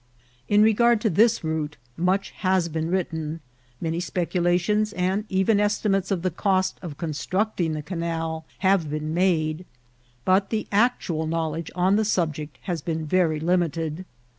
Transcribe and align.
In 0.49 0.63
regard 0.63 0.99
to 1.01 1.11
this 1.11 1.43
route 1.43 1.77
much 1.95 2.31
has 2.41 2.69
been 2.69 2.89
written, 2.89 3.39
many 3.79 3.99
speculations 3.99 4.93
and 4.93 5.25
even 5.29 5.59
estimates 5.59 6.09
of 6.09 6.23
the 6.23 6.31
cost 6.31 6.79
of 6.81 6.97
constructing 6.97 7.73
the 7.73 7.83
canal 7.83 8.47
have 8.65 8.89
been 8.89 9.13
made, 9.13 9.63
but 10.25 10.49
the 10.49 10.65
actual 10.71 11.27
knowledge 11.27 11.69
on 11.75 11.97
the 11.97 12.03
sul> 12.03 12.25
ject 12.25 12.57
has 12.63 12.81
been 12.81 13.05
very 13.05 13.39
limited. 13.39 14.05